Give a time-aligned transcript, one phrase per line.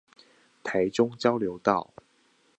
[0.63, 1.93] 台中交流道